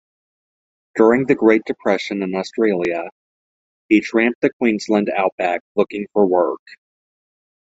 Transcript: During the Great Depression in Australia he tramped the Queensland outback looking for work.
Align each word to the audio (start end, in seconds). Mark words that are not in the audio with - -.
During 0.95 1.27
the 1.27 1.35
Great 1.35 1.61
Depression 1.65 2.23
in 2.23 2.33
Australia 2.33 3.07
he 3.87 4.01
tramped 4.01 4.41
the 4.41 4.49
Queensland 4.59 5.11
outback 5.15 5.61
looking 5.75 6.07
for 6.11 6.25
work. 6.25 6.57